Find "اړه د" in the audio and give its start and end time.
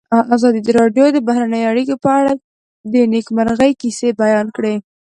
2.19-2.95